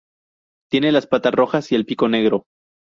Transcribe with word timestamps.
Tiene 0.71 0.91
las 0.91 1.05
patas 1.05 1.31
rojas 1.31 1.71
y 1.71 1.75
el 1.75 1.85
pico 1.85 2.07
negro. 2.07 2.47